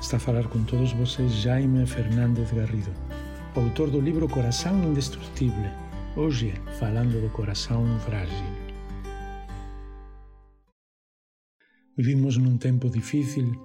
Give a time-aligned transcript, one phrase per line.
[0.00, 2.92] Está a falar con todos vocês Jaime Fernández Garrido,
[3.56, 5.70] autor do libro Coração Indestrutível,
[6.14, 8.46] hoje falando do coração frágil.
[11.96, 13.56] Vivimos num tempo difícil,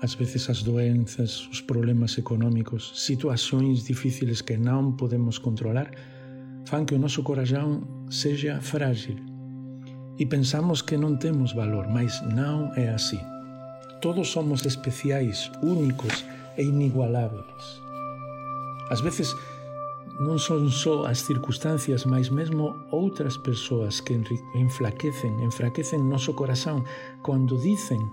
[0.00, 5.90] ás veces as doenzas, os problemas económicos, situacións difíciles que non podemos controlar,
[6.64, 9.18] fan que o noso coração seja frágil.
[10.14, 13.18] E pensamos que non temos valor, mas non é así.
[14.02, 16.26] Todos somos especiais, únicos
[16.58, 17.80] e inigualáveis.
[18.90, 19.30] Ás veces
[20.18, 24.18] non son só as circunstancias, mas mesmo outras persoas que
[24.58, 26.82] enflaquecen, enfraquecen noso corazón
[27.22, 28.10] cando dicen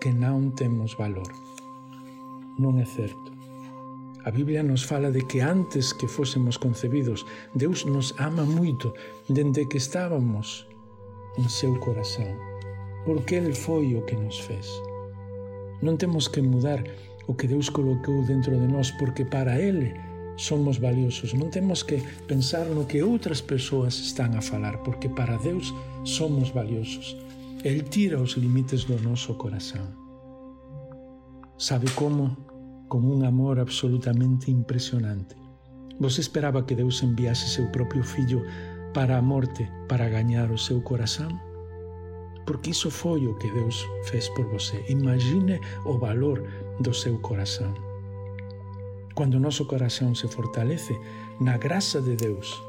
[0.00, 1.28] que non temos valor.
[2.56, 3.28] Non é certo.
[4.24, 8.96] A Biblia nos fala de que antes que fósemos concebidos, Deus nos ama moito
[9.28, 10.64] dende que estábamos
[11.36, 12.34] en seu corazón,
[13.04, 14.66] porque Ele foi o que nos fez.
[15.82, 16.84] Non temos que mudar
[17.26, 19.92] o que Deus colocou dentro de nós porque para Ele
[20.36, 21.32] somos valiosos.
[21.34, 25.72] Non temos que pensar no que outras persoas están a falar porque para Deus
[26.04, 27.16] somos valiosos.
[27.64, 29.96] El tira os limites do noso corazón.
[31.56, 32.36] Sabe como?
[32.86, 35.34] Con un amor absolutamente impresionante.
[35.98, 38.44] Vos esperaba que Deus enviase seu propio fillo
[38.92, 41.45] para a morte, para gañar o corazón?
[42.46, 44.82] Porque iso foi o que Deus fez por você.
[44.88, 46.42] Imagine o valor
[46.80, 47.74] do seu coração.
[49.14, 50.96] Quando nosso coração se fortalece,
[51.40, 52.62] na graça de Deus,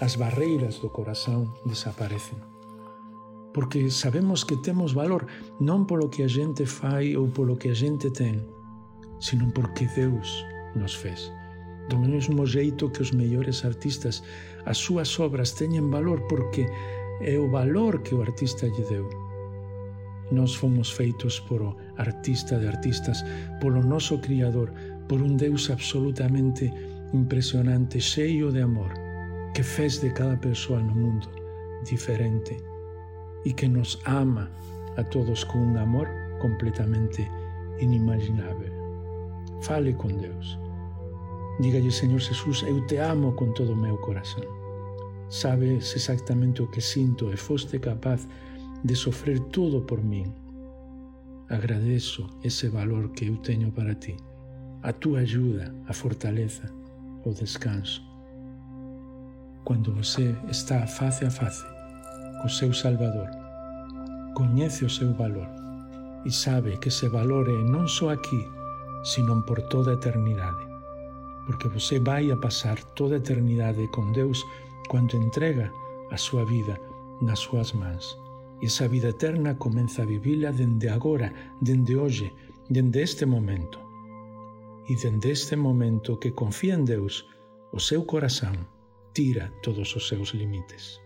[0.00, 2.38] as barreiras do coração desaparecem.
[3.52, 5.26] Porque sabemos que temos valor
[5.60, 8.46] non polo que a gente fai ou polo que a gente ten,
[9.18, 11.32] sino porque Deus nos fez.
[11.88, 14.22] Do mesmo jeito que os mellores artistas,
[14.66, 16.68] as súas obras teñen valor porque
[17.20, 19.08] é o valor que o artista lle deu.
[20.30, 23.24] Nós fomos feitos por o artista de artistas,
[23.60, 24.72] polo noso Criador,
[25.08, 26.72] por un Deus absolutamente
[27.12, 28.92] impresionante, cheio de amor,
[29.54, 31.28] que fez de cada persoa no mundo
[31.84, 32.56] diferente
[33.44, 34.50] e que nos ama
[34.98, 36.08] a todos con un amor
[36.38, 37.24] completamente
[37.80, 38.72] inimaginável.
[39.62, 40.58] Fale con Deus.
[41.60, 44.57] Dígalle, Señor Jesús, eu te amo con todo o meu corazón.
[45.30, 48.26] Sabes exactamente o que sinto e foste capaz
[48.82, 50.32] de sofrer tudo por min.
[51.48, 54.16] Agradeço ese valor que eu teño para ti,
[54.82, 56.64] a tua ajuda, a fortaleza,
[57.24, 58.02] o descanso.
[59.64, 61.66] Quando você está face a face
[62.40, 63.28] co seu Salvador,
[64.34, 65.48] coñece o seu valor
[66.24, 68.40] e sabe que ese valor é non só aquí,
[69.04, 70.64] sino por toda a eternidade,
[71.44, 74.38] porque você vai a pasar toda a eternidade con Deus
[74.88, 75.72] quando entrega
[76.10, 76.80] a súa vida
[77.20, 78.18] nas súas mãos.
[78.60, 82.32] E esa vida eterna comeza a vivila dende agora, dende hoxe,
[82.68, 83.78] dende este momento.
[84.88, 87.28] E dende este momento que confía en Deus,
[87.70, 88.66] o seu corazón
[89.12, 91.00] tira todos os seus limites.